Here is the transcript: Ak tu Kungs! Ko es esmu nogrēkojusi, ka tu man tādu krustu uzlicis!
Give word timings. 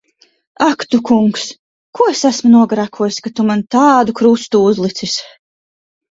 Ak 0.67 0.83
tu 0.91 0.99
Kungs! 1.09 1.43
Ko 1.99 2.07
es 2.13 2.21
esmu 2.29 2.49
nogrēkojusi, 2.53 3.23
ka 3.27 3.31
tu 3.39 3.45
man 3.49 3.61
tādu 3.75 4.15
krustu 4.21 4.63
uzlicis! 4.71 5.15